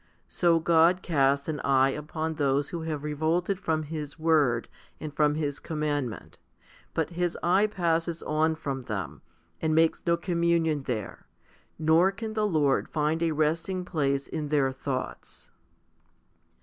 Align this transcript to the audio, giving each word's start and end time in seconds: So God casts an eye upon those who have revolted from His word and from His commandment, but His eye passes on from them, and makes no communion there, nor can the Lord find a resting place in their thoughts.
So 0.29 0.59
God 0.59 1.03
casts 1.03 1.47
an 1.47 1.59
eye 1.59 1.91
upon 1.91 2.33
those 2.33 2.69
who 2.69 2.81
have 2.81 3.03
revolted 3.03 3.59
from 3.59 3.83
His 3.83 4.17
word 4.17 4.67
and 4.99 5.13
from 5.15 5.35
His 5.35 5.59
commandment, 5.59 6.39
but 6.95 7.11
His 7.11 7.37
eye 7.43 7.67
passes 7.67 8.23
on 8.23 8.55
from 8.55 8.85
them, 8.85 9.21
and 9.61 9.75
makes 9.75 10.03
no 10.07 10.17
communion 10.17 10.79
there, 10.85 11.27
nor 11.77 12.11
can 12.11 12.33
the 12.33 12.47
Lord 12.47 12.89
find 12.89 13.21
a 13.21 13.29
resting 13.29 13.85
place 13.85 14.27
in 14.27 14.47
their 14.47 14.71
thoughts. 14.71 15.51